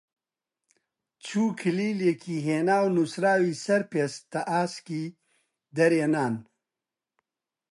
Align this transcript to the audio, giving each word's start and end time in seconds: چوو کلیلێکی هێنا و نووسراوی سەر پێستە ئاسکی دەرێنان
چوو 1.25 1.45
کلیلێکی 1.59 2.37
هێنا 2.47 2.77
و 2.85 2.87
نووسراوی 2.95 3.59
سەر 3.65 3.81
پێستە 3.91 4.41
ئاسکی 4.51 5.03
دەرێنان 5.77 6.35